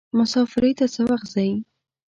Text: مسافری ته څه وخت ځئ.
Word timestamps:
مسافری 0.17 0.71
ته 0.79 0.85
څه 0.93 1.01
وخت 1.09 1.27
ځئ. 1.33 1.51